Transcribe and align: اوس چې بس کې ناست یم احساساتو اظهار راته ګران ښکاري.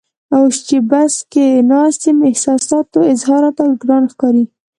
اوس 0.35 0.55
چې 0.67 0.77
بس 0.89 1.13
کې 1.31 1.47
ناست 1.71 2.01
یم 2.07 2.19
احساساتو 2.29 2.99
اظهار 3.13 3.39
راته 3.45 3.63
ګران 3.81 4.03
ښکاري. 4.11 4.45